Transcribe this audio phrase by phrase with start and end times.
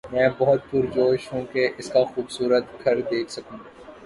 [0.11, 3.57] میں بہت پرجوش ہوں کہ اس کا خوبصورت گھر دیکھ سکوں